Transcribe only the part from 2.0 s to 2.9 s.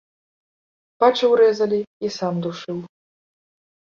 і сам душыў.